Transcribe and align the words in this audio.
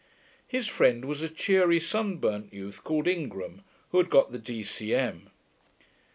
His 0.47 0.65
friend 0.65 1.05
was 1.05 1.21
a 1.21 1.29
cheery, 1.29 1.79
sunburnt 1.79 2.51
youth 2.51 2.83
called 2.83 3.07
Ingram, 3.07 3.61
who 3.89 3.99
had 3.99 4.09
got 4.09 4.31
the 4.31 4.39
D.C.M. 4.39 5.29